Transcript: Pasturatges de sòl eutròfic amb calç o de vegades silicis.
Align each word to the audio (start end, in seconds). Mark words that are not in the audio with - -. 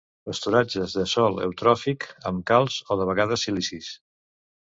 Pasturatges 0.27 0.95
de 0.99 1.03
sòl 1.11 1.37
eutròfic 1.49 2.07
amb 2.31 2.43
calç 2.53 2.79
o 2.95 2.99
de 3.03 3.07
vegades 3.13 3.47
silicis. 3.49 3.93